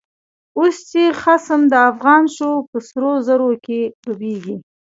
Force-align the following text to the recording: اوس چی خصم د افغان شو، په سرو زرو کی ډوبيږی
اوس 0.57 0.75
چی 0.89 1.03
خصم 1.21 1.61
د 1.71 1.73
افغان 1.91 2.23
شو، 2.35 2.51
په 2.69 2.77
سرو 2.87 3.11
زرو 3.27 3.51
کی 3.65 3.79
ډوبيږی 4.03 4.55